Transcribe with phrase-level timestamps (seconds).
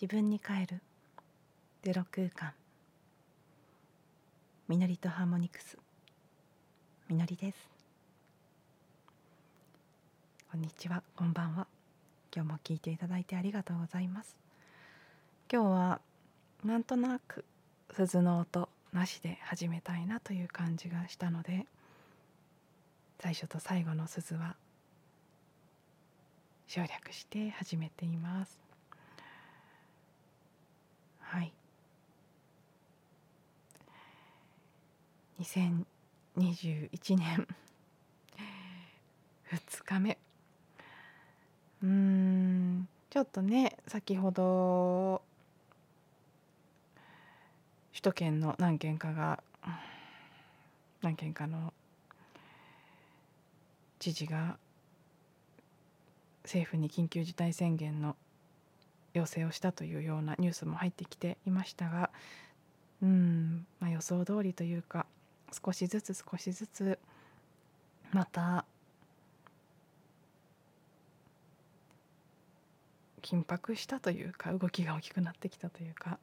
[0.00, 0.80] 自分に帰る。
[1.82, 2.52] ゼロ空間。
[4.68, 5.76] みのりとハーモニクス。
[7.08, 7.58] みのりです。
[10.52, 11.02] こんにちは。
[11.16, 11.66] こんばんは。
[12.32, 14.36] 今日も聞いていただいてありがとうございます。
[15.52, 16.00] 今日は
[16.64, 17.44] なんとなく
[17.90, 21.66] 鈴の音なしで始めたいなという感じがしたので
[23.20, 24.54] 最初と最後の鈴は
[26.68, 28.68] 省略して始めています
[31.30, 31.52] はい
[35.40, 37.46] 2021年
[39.52, 40.18] 2日目。
[41.82, 45.22] うーんちょっとね先ほど
[47.92, 49.42] 首都圏の何件かが
[51.02, 51.72] 何件かの
[53.98, 54.58] 知事が
[56.42, 58.16] 政府に緊急事態宣言の
[59.14, 62.10] 要請をしたというようなニュースも入ってきていましたが
[63.02, 65.06] うん、まあ、予想通りというか
[65.52, 66.98] 少しずつ少しずつ
[68.12, 68.64] また
[73.22, 76.18] 緊迫したというか動きが大きくなってきたというか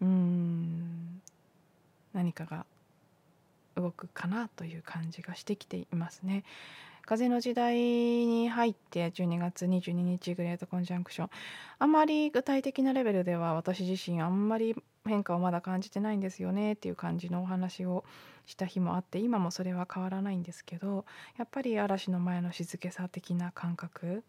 [0.00, 1.20] うん
[2.12, 2.64] 何かが
[3.76, 6.44] 動くかなという感じがしてきていますね。
[7.06, 11.30] 風の時代に入って12月22日グレートコンジャンクション
[11.78, 14.74] あまり具体的なレベルでは私自身あんまり
[15.06, 18.04] 変化をまだ感じてないんですよねっていう感じのお話を
[18.46, 21.04] した日もあって今もそれは変わらないんですけど
[21.38, 24.24] やっぱり嵐の前の静けさ的な感覚。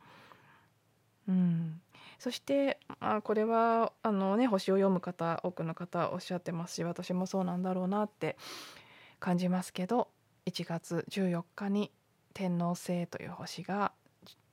[1.27, 1.81] うん。
[2.19, 8.37] そしてあこれはあのね星を読む方多くの方おっしゃってますし私もそうなんだろうなって
[9.19, 10.09] 感じますけど
[10.45, 11.91] 1月14日に
[12.33, 13.91] 天王星という星が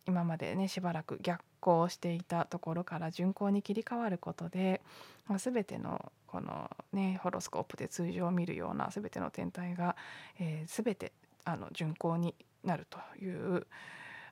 [0.06, 4.83] 今までねしばらく逆行していたところから巡行に切り替わることで、
[5.27, 9.97] まあ、全てのこのねホロスコープで通常見るような全ての天体が、
[10.41, 11.12] えー、全て
[11.44, 12.34] あの巡行に
[12.65, 13.66] なるという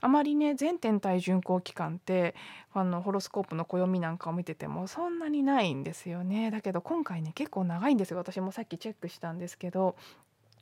[0.00, 2.34] あまりね全天体巡行期間って
[2.72, 6.50] あのホロスコープの暦なんかを見ててもそんなにないんですよね。
[6.50, 8.19] だけど今回ね結構長いんですよ。
[8.19, 9.97] 私もさっきチェックしたんですけど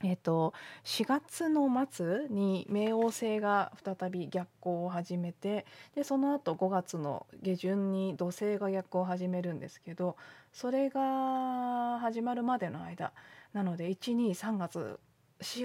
[0.05, 0.55] えーと、
[0.85, 5.67] 4月の末に冥王星が再び逆行を始めて
[5.97, 10.17] でその後5月の下旬に土星が逆行を始めるんですけど
[10.53, 13.13] それが始まるまでの間
[13.53, 15.01] なので123月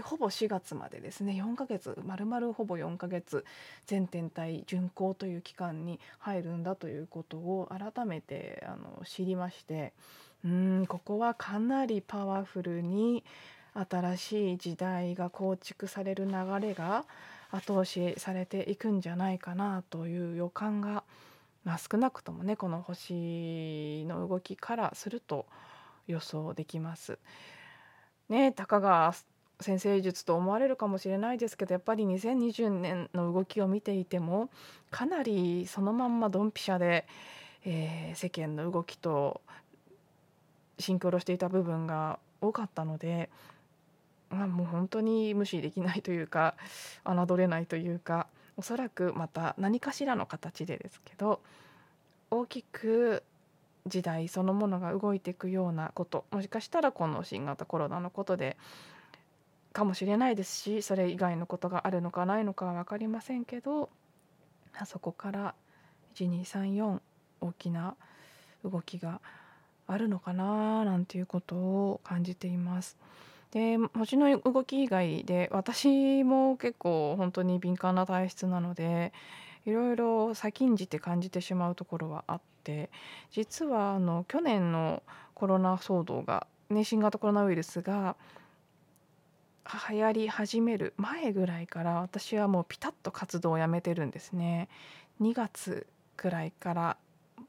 [0.03, 3.43] ほぼ4月までですね4ヶ月まるまるほぼ4ヶ月
[3.85, 9.93] 全天体巡行という期間に入るんだということを改めてあの知りまして
[10.45, 13.23] うんここはかなりパワフルに
[13.73, 17.05] 新しい時代が構築される流れが
[17.51, 21.03] 後押しされていくんじゃないかなという予感が、
[21.63, 25.45] まあ、少なくともねこの星の動きからすると
[26.07, 27.17] 予想できます。
[28.29, 29.13] ねたかが
[29.59, 34.49] 先生術と思われるかもしれないですけどやっぱり2020年の動きを見ていても
[34.91, 37.05] かなりそのまんまドンピシャで、
[37.65, 39.41] えー、世間の動きと
[40.79, 43.29] シンクロしていた部分が多かったので
[44.33, 46.55] まあ、もう本当に無視できないというか
[47.05, 48.27] 侮れないというか
[48.57, 51.41] おそらくまた何かしらの形でですけど
[52.29, 53.23] 大きく
[53.87, 58.57] 時代そのものが動いていくようなこともしかしたらこの新型コロナのことで
[59.73, 63.89] かもしれないですしそれ以外のことがあるのかないのかは分かりませんけど
[64.85, 65.55] そこから
[66.15, 66.99] 1234
[67.41, 67.95] 大きな
[68.63, 69.19] 動きが
[69.87, 72.97] あるのかななんていうことを感じています。
[73.53, 79.13] で星の動き以外で私も結構本当に敏感な体質なので
[79.67, 82.89] いろいろ先んじて感じてしまうところはあって
[83.31, 85.03] 実はあの去年の
[85.35, 88.15] コロナ騒動が、ね、新型コロナウイルスが
[89.89, 94.67] 流行り始める前ぐらいから私はもうピタッと活動をやめてるんですね。
[95.21, 95.85] 2月
[96.17, 96.97] くらいから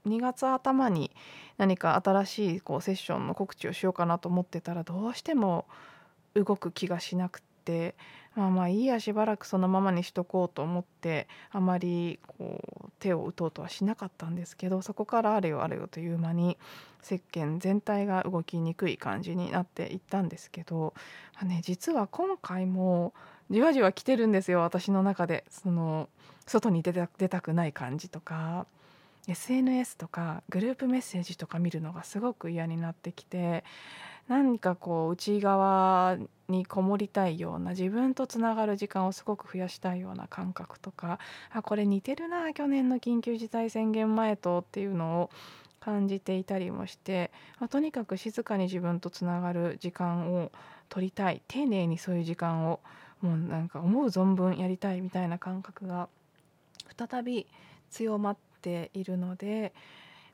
[0.07, 1.11] 2月頭に
[1.57, 5.67] 何か新しいこうセッションの告知をしようかなと思ってたらどうしても
[6.35, 7.95] 動く気がしなくて
[8.35, 16.59] まあまあいいやしばらくそのままにしとこうと思ってあまりこう手を打とうとはしなかったんですけどそこからあれよあれよという間に
[17.05, 20.95] 石鹸全体が動きにくい感じになっていったんですけど、
[21.35, 23.13] まあね、実は今回も
[23.51, 25.45] じわじわ来てるんですよ私の中で。
[25.51, 26.09] その
[26.47, 28.67] 外に出た出たくない感じとか。
[29.29, 33.65] SNS とかグループメッセージとか見るのがすごく嫌になってきて
[34.29, 36.17] 何かこう内側
[36.49, 41.19] にこもりたいような自分とつながる時間をすごく増やしたいような感覚とか
[41.51, 45.31] あこれ似てるな去年の緊急事態宣言前とっていうのを
[45.81, 47.31] 感じていたりもして、
[47.61, 50.51] まあ、とにかく静かに自分とつながる時間を
[50.89, 51.43] 取りたい。
[51.47, 52.81] 丁寧にそういう時間を
[53.21, 56.09] もうなんか思う存分やりたいみたいな感覚が
[56.97, 57.47] 再び
[57.91, 59.75] 強まっているので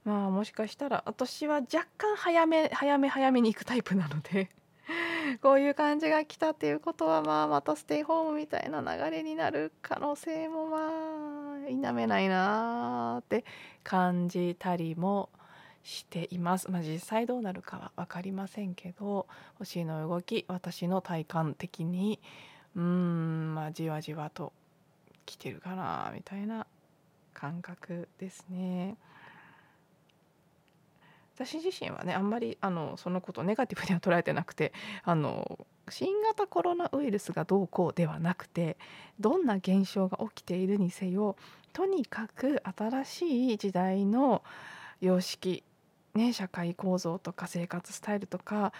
[0.04, 4.48] まあもしかしたら私は若干早め早め早めに行くタイプなので
[5.42, 13.44] こういう感じが来たっていうことはまあまたステイホームみたいな流れになる可能性もまあ否めないなーって
[13.82, 15.28] 感じたりも
[15.82, 16.70] しています。
[16.70, 19.26] まあ、実際どうなるかは分かりませんけど
[19.58, 22.20] 星の動き私の体感的に
[22.76, 24.52] うーんまあじわじわと
[25.26, 26.66] 来てるかなみたいな
[27.34, 28.96] 感覚ですね。
[31.34, 34.72] 私自身はねあんまりあのそのことネガティブには捉えてなくて
[35.04, 38.76] あの新型コロナウイルスがどうこうではなくて
[39.18, 41.36] どんな現象が起きているにせよ
[41.72, 44.42] とにかく新しい時代の
[45.00, 45.64] 様式、
[46.14, 48.72] ね、社会構造とか生活スタイルとか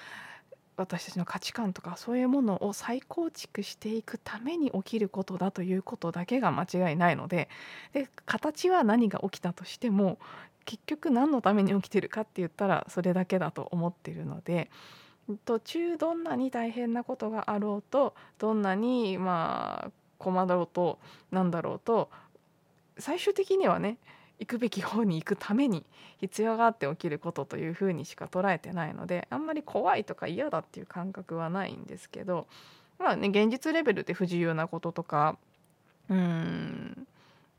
[0.77, 7.49] 私たちの価値観とかそういうものを再構築していくために起きることだということだけが間違いないので
[7.93, 10.19] で形は何が起きたとしても
[10.65, 14.71] 結局何のために起きてるかって言ったらそれだけだと思ってるので
[15.45, 20.99] 途中どんなに大変なことがあろうとどんなにまあ困ろうと
[21.31, 22.11] なんだろうと
[22.99, 23.99] 最終的にはね
[24.41, 25.85] 行くべき方に行くために
[26.19, 32.47] 必要があって起きることというふうにしか捉えてないのであんまり怖いとか嫌だっていう感覚はないんですけど
[32.99, 35.37] まあね現実レベルで不自由なこととか
[36.09, 37.07] うん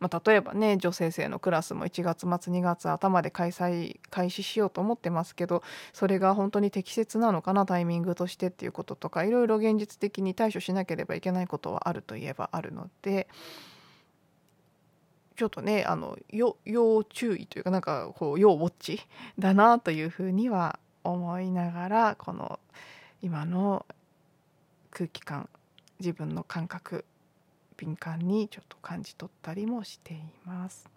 [0.01, 5.61] まあ、例えばね女性生のクラスも1月末2月頭で開催開始しようと思ってますけど
[5.93, 13.27] それが本当に適切なのかなタイミングとしてっていうこととかいろいろ現実的に対処しなければいけないことはあるといえばあるので
[15.41, 16.55] ちょっとねあの要
[17.05, 19.01] 注意というかなんかこう要ウォッチ
[19.39, 22.59] だなというふうには思いながらこの
[23.23, 23.87] 今の
[24.91, 25.49] 空気感
[25.99, 27.05] 自分の感覚
[27.75, 30.87] 敏感にちょっと感じ取ったりもしています。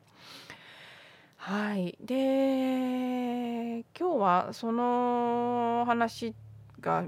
[1.38, 6.34] はい、で今日はその話
[6.82, 7.06] が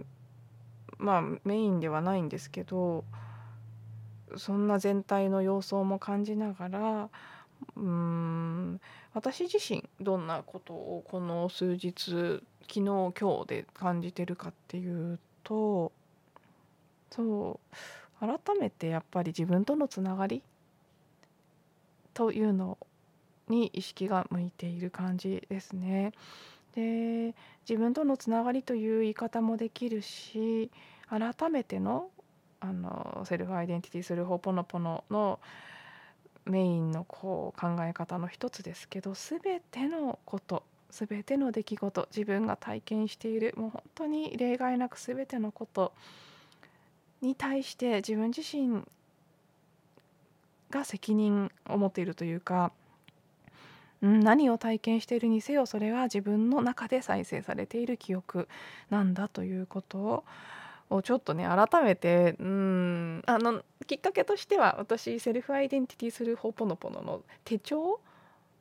[0.96, 3.04] まあメインではないんですけど
[4.38, 7.08] そんな全体の様相も感じながら
[7.76, 8.80] うん
[9.14, 11.90] 私自身どんなことをこの数日
[12.62, 15.92] 昨日今日で感じてるかっていうと
[17.10, 20.42] そう改めてやっぱり自分とのつながり
[22.14, 22.78] というの
[23.48, 26.12] に意識が向いている感じですね。
[26.74, 27.34] で
[27.68, 30.70] 自分とのつながりという言い方もできるし
[31.08, 32.10] 改めての
[32.60, 35.38] あのセルフアイデンティティするホポノポノの
[36.44, 45.92] メインのこう考え方の一つですけど全てのこと全ての出来事自分が体験しているもう本当に例外なく全てのこと
[47.20, 48.82] に対して自分自身
[50.70, 52.72] が責任を持っているというか、
[54.02, 58.48] 何を体験しているにせよそれは自分の中で再生されている記憶
[58.90, 60.24] なんだということを
[60.90, 68.00] をちょっとね改めてうんあのきっかけとしては私セルフアイデンティティするホポノポノの手帳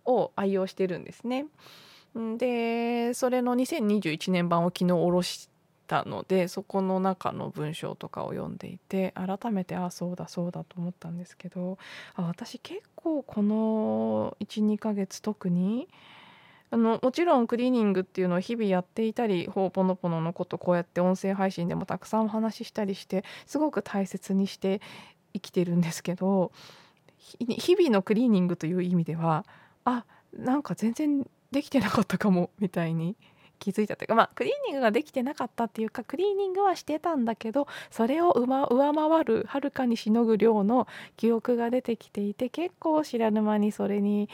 [0.06, 1.46] を愛用してるんですね。
[2.38, 5.50] でそれの2021年版を昨日下ろし
[5.88, 11.78] たのでそこの中の文章とかを読んでいて改めてああそうだそうだと思ったんですけど
[12.16, 15.90] あ私結構この12ヶ月特に
[16.72, 24.82] あのもちろんクリーニングっていうのを日々やっていたりほうぽのぽののことこうやって音声配信でもたくさんお話ししたりしてすごく大切にして
[25.34, 26.52] 生きてるんですけど
[27.18, 29.46] 日々のクリーニングという意味では
[29.84, 33.16] あなんか全然できてなかったかもみたいに
[33.60, 44.30] 気づいたというかまあクリーニングができてなかったっていうかクリーニングはしてたんだけどそれを上回るはるかにしのぐ量の記憶が出てきていて結構知らぬ間にそれに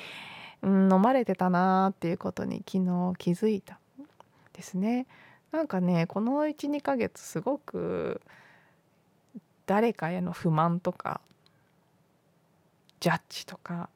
[0.62, 3.80] うん、飲まれてたなっていうことに昨日気づいた
[4.54, 5.08] ですね。
[5.52, 8.22] なんかねこの12ヶ月すごく
[9.66, 11.22] 誰かへの不満とか
[13.00, 13.90] ジャッジとか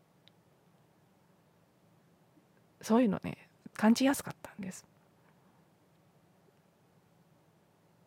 [2.82, 3.38] そういうのね
[3.76, 4.86] 感じやすかったんです。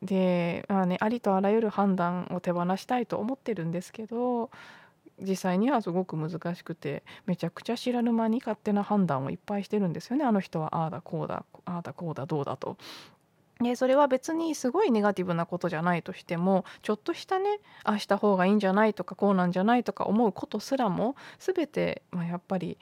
[0.02, 4.50] でまあねありとあらゆる判断を手放したいと思ってるんですけど
[5.20, 12.76] 実際にはすごく難しくてめちゃくちゃ知らぬ間に勝手な判断をいっぱいしてるんですよねあの人はああだこうだああだこうだどうだと。
[13.60, 22.78] でそれは別にすごいネガティブなことじゃないとしてもちょっとしたねああした方がいいんじゃないとかこうなんじゃないとか思うことすらも全て、まあ、やっぱり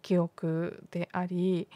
[0.00, 1.68] 記憶であり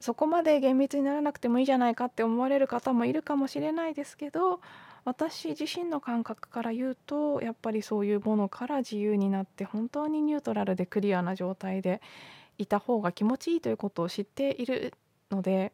[0.00, 4.60] そこまで厳密にならなくてもいいじゃないかって思われる方もいるかもしれないですけど
[5.04, 12.00] 私自身の感覚から言うとやっぱりそういうものから自由になって本当にニュートラルでクリアな状態で
[12.58, 14.94] いた方が気持ちいいということを知っている
[15.30, 15.72] ので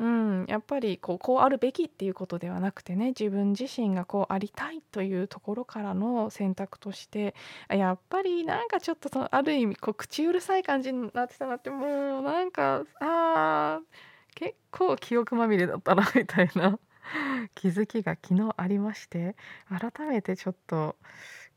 [0.00, 7.34] うん、やっぱりこうこうあるべきっていうことではなくてね自分自身がこうありたいというところからの選択として
[7.68, 13.80] やっぱりなんかちょっとある意味こう口うるさい感じになってたなってもうなんかあ
[14.34, 16.78] 結構記憶まみれだったなみたいな。
[17.54, 19.36] 気づきが昨日ありまして
[19.68, 20.96] 改めてちょっと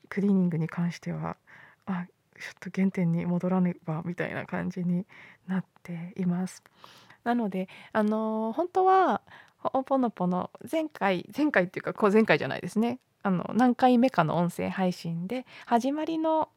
[0.09, 1.37] クリーニングに関しては
[1.85, 2.05] あ
[2.39, 5.05] ちょっと原点に戻らねばみたいな感じに
[5.47, 6.63] なっています。
[7.23, 9.21] なのであのー、本当は
[9.57, 16.49] ほおぽのぽの前回前回っていうかこう前回じゃないですねあの何回目かの音声配信で始まりの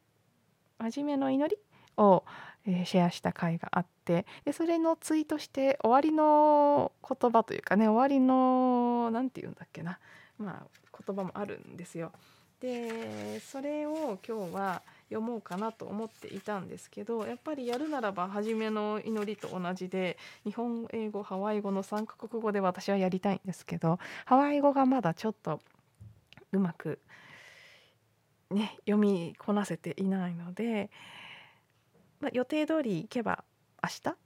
[0.79, 1.61] 初めの祈り
[1.97, 2.25] を、
[2.67, 9.99] えー、シェアした回があってでそれのツイートして終わりの言葉というかね終わりの何て言うんだっけな
[10.38, 10.67] まあ
[11.07, 12.12] 言葉もあるんですよ。
[12.61, 25.61] でそれを今日は読もうかなと思っていたんですけどやっぱりやるならば初めの祈りと同じで日本英語ハワイ語の3カ国語で私はやりたいんですけどハワイ語がまだちょっと
[26.52, 27.00] うまく
[28.50, 30.90] ね読みこなせていないので、
[32.21, 33.45] まあ、予定通り行けば
[33.83, 34.17] 明日？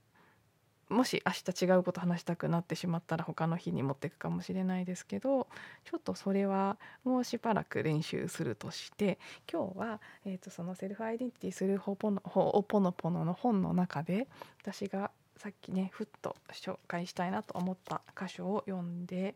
[0.87, 5.47] もし明日違うこと話したくなってしまったら他の日に持っていくかもしれないですけど
[5.83, 9.17] ちょっとそれはもうしばらく練習するとして
[9.51, 14.27] 今日は、えーと、そのセルフアイデンティティするほぽのほぽのぽのの本の中で
[14.61, 19.35] 私がさっきねふっと紹介したいなと思った箇所を読んで、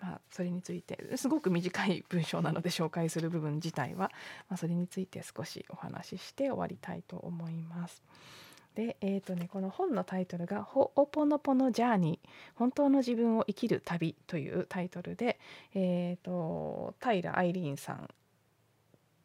[0.00, 4.10] まあ、それについてすごく短い文章なので紹介する部分自体は、
[4.48, 8.02] まあ、それについて少しお話しして終わりたいと思います。
[8.74, 15.38] で、えーとね、この本のタイトルが「ほおぽのぽのジャーニー本当の自分を生きる旅」というタイトルで、
[15.74, 18.10] えーと、平愛琳さん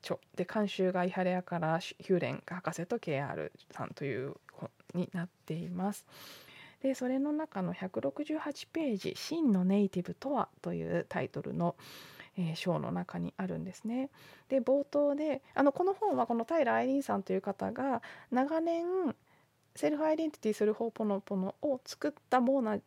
[0.01, 6.05] 著で監修が伊原屋からヒューレン博士と KR さんという本になっています。
[6.81, 11.75] でそれの中の168ページ「真のネイティブとは」というタイトルの
[12.39, 14.09] えー、章の中にあるんですね。
[14.47, 18.85] で冒頭であのこの本はこの平愛琳さんという方が長年
[19.75, 22.79] セルフアイデンティティするホーポノポノを作ったモーナ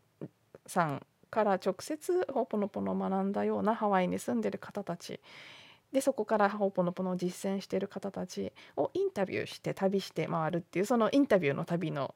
[0.67, 5.21] さんから直接ホーポノポノを学んだようなハワイに住んでる方たち
[5.93, 12.15] でそこからホーポノポノを実践している方たちをインタビューして旅して回るっていうそのインタビューの旅の、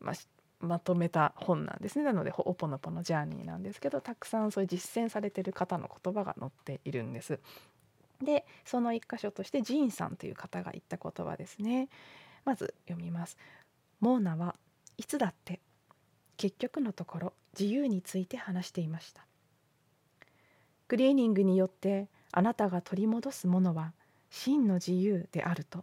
[0.00, 0.14] まあ、
[0.60, 7.38] まとめた本なんですねなのでホーポノポノジャーニーなんですけどたくさんそういう実践されてる方の言葉が載っているんです。
[8.22, 11.88] でその一箇所としてジーンさんという方が言った言葉ですね。
[12.44, 13.36] まず読みます。
[14.00, 14.56] モーナは
[14.96, 15.60] いつだって
[16.36, 19.26] 結局のところ自由について話していました
[20.86, 23.92] クリーニングによってあなたが取り戻すものは
[24.30, 25.82] 真の自由であると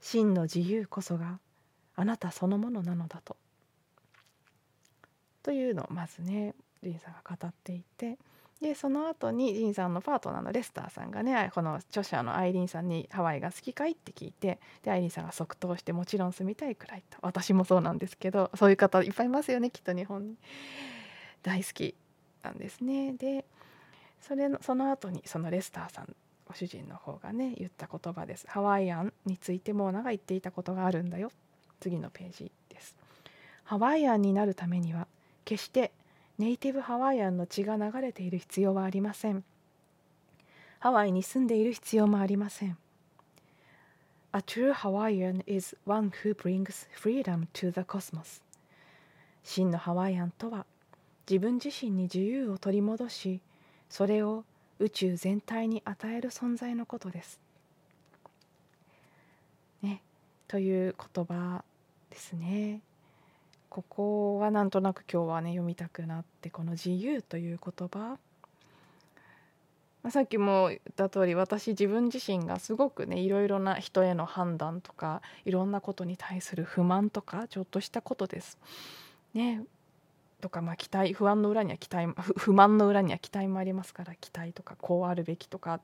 [0.00, 1.38] 真の自由こそが
[1.98, 3.36] あなたそのものなのだと。
[5.42, 8.18] というのをまずねリンさんが語っていて
[8.60, 17.18] でその後にジンさんのパートナーのレスターさんがねこの著者のアイリーンさんに「ハワイが好きかい?」って聞いてでアイリーンさんが即答して「もちろん住みたいくらい」と。
[17.22, 20.36] 私もそうなんですけどそういう方いっぱいいますよねきっと日本に。
[21.42, 21.94] 大好き
[22.42, 23.14] なんですね。
[23.14, 23.44] で
[24.20, 26.14] それのその後にそのレスターさん
[26.46, 28.46] ご主人の方がね言った言葉です。
[28.48, 31.30] ハワイアンについてモーナが言っていたことがあるんだよ。
[31.80, 32.96] 次のページです。
[33.64, 35.06] ハワイアンになるためには
[35.44, 35.92] 決して
[36.38, 39.44] ネイティブハワイアンの血が流れている必要はありません。
[40.80, 42.78] ハワイに住んでいる必要もありません。
[44.32, 48.42] A true Hawaiian is one who brings freedom to the cosmos.
[49.42, 50.66] 真のハワイアンとは
[51.28, 53.40] 自分自身に自由を取り戻し
[53.88, 54.44] それを
[54.78, 57.40] 宇宙全体に与える存在のことです。
[59.82, 60.02] ね、
[60.46, 61.64] という言葉
[62.18, 62.80] ですね。
[63.70, 68.18] ここはなんとなく今日はね読みたくなってこの「自由」という言葉、
[70.02, 78.58] ま、さっきも言った通り私自分自身がすごくねいろいろな人への判断とかいろんなことに対する不満とかちょっとしたことです。
[79.34, 79.62] ね
[80.40, 85.80] とかまあ期待不安の裏には期待不満の裏には期待もありますから期待とかこうあるべきとか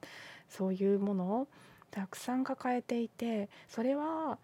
[0.49, 1.49] そういうものを
[1.91, 4.39] たくさん抱えていてそれは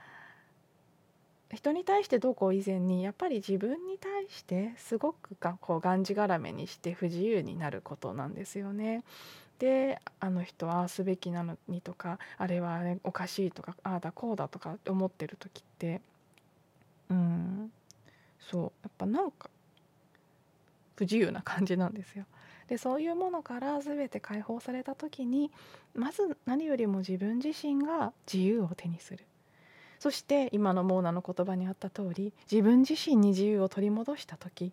[1.57, 9.03] 人に対してどうこう以前にやっぱり自分に対してすごくがこうがんじがらめにして不自由になることなんですよね。
[9.59, 16.01] であの人はああすべきなのにとかあれは、ね、おかしいとかああだこうだとか思ってる時って
[17.11, 17.71] うん
[18.39, 19.51] そうやっぱなんか
[20.97, 22.25] 不自由な感じなんですよ。
[22.69, 25.51] でそういうものから全て解放された時に
[25.95, 29.25] まず何よりも自分自身が自由を手にする
[30.01, 34.73] そして今のモーナの言葉にあった通り自分自身に自由を取り戻した時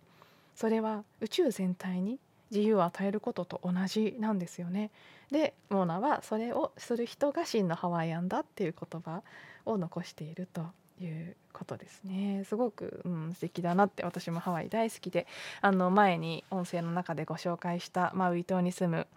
[0.56, 2.18] それは宇宙全体に
[2.50, 4.90] 自由を与えることと同じなんですよね。
[5.30, 9.22] でモーナはそれをする人が真のハワイアンだっていう言葉
[9.66, 10.66] を残していると
[11.02, 15.28] いうことですねすごく、うん、素敵だなって私もハワイ大好きで
[15.60, 19.08] あの前に音声の中でご紹介したマウイ島に住む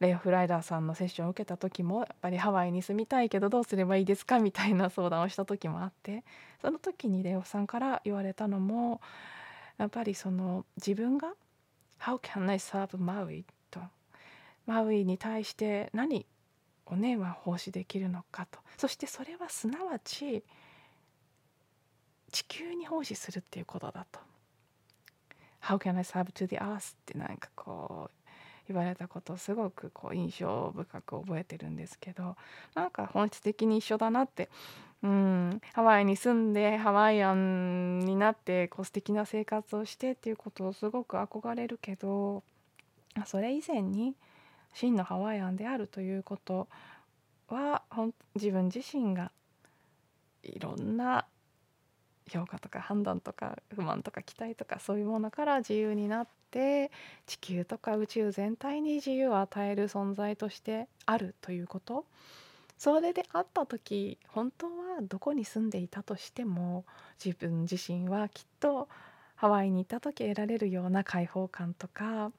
[0.00, 6.24] レイフライダーさんのセッションを受けた時もやっぱりハワイに住みたいけどどうすればいいですかみたいな相談をした時もあって
[6.62, 9.00] その時にレオさんから言われたのも
[9.76, 11.32] やっぱりその自分が
[12.00, 13.80] 「How can I serve Maui?」と
[14.66, 16.26] マウイに対して何
[16.86, 20.44] をね、まあ、奉仕できるのかとそしてそれはすなわち
[22.30, 24.20] 地球に奉仕するっていうことだと。
[25.60, 26.94] How can I serve to the earth?
[26.94, 28.17] ってなんかこう
[28.68, 32.36] 言われたことをすごくこう印象深く覚えてるんですけど
[32.74, 34.48] なんか本質的に一緒だなって
[35.02, 42.42] うんハワイに住んでハワイアンになってこう素敵な生活をしてっていうことをすごく憧れるけど
[43.26, 44.14] それ以前に
[44.74, 46.68] 真のハワイアンであるということ
[47.48, 47.82] は
[48.34, 49.30] 自分自身が
[50.42, 51.26] いろんな
[52.28, 56.90] 評価とか判断とか不満とか期待とかそういうものから自由になって
[57.26, 62.04] 地球とか宇宙全体に自由を与える存在としてあるということ。
[62.78, 66.84] それであった時本当はどこに住んでいたとしても
[67.22, 68.88] 自分自身はきっと
[69.34, 72.30] ハワイに行った時得られるような解放感とか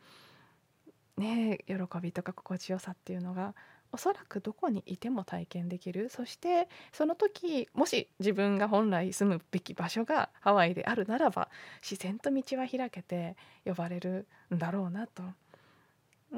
[1.17, 3.53] ね喜びとか心地よさっていうのが
[3.91, 6.09] おそらくどこにいても体験できる。
[6.09, 11.49] そしてその時もし自分が本来住むべき場所がハワイであるならば
[11.81, 13.35] 自然と道は開けて
[13.65, 15.23] 呼ばれるんだろうなと。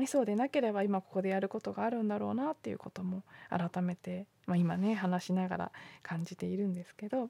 [0.08, 5.72] そうでなければ今ここでやることがあるんだろうなっていうことも改めて、まあ、今ね話しながら
[6.02, 7.30] 感じているんですけど、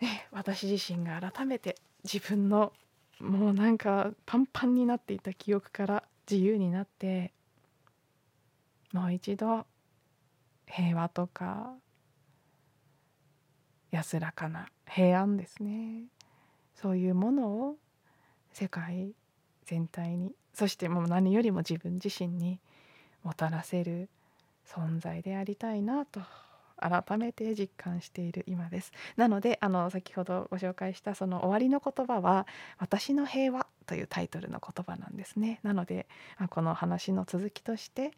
[0.00, 2.72] ね、私自身が改めて自分の
[3.20, 7.32] もうなんかパンパンになっていた記憶から自由になって
[8.92, 9.66] もう一度
[10.66, 11.74] 平和とか
[13.90, 16.04] 安らかな平安ですね。
[16.74, 17.76] そういうものを
[18.52, 19.12] 世界
[19.64, 22.60] 全体にそしてもう何よりも自分自身に
[23.22, 24.08] もたらせる
[24.66, 26.20] 存在でありたいなと
[26.78, 28.92] 改めて実感している今です。
[29.16, 32.46] なのであの先ほどご紹介したその終わりの言葉は
[32.78, 35.60] 私の平和というタイトルの言葉なんですね。
[35.62, 36.06] なので
[36.50, 38.12] この話の続きとして、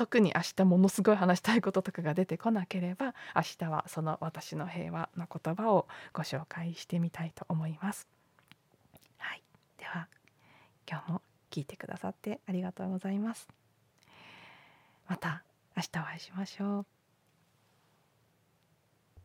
[0.00, 8.08] 特に明日ものすごい話したいこととかが出てこなければ明日はその私の平和の言葉をご紹介してみたいと思います。
[9.18, 9.42] はい、
[9.76, 10.08] では
[10.90, 13.46] 今日も聞いてくださってありがとうございます。
[15.06, 15.42] また
[15.76, 16.99] 明日お会いしましょう。